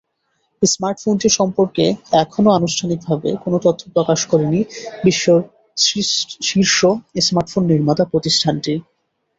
[0.61, 1.85] স্মার্টফোনটি সম্পর্কে
[2.23, 4.59] এখনও আনুষ্ঠানিকভাবে কোনো তথ্য প্রকাশ করেনি
[5.05, 5.39] বিশ্বের
[6.47, 6.77] শীর্ষ
[7.19, 8.73] স্মার্টফোন নির্মাতা প্রতিষ্ঠানটি।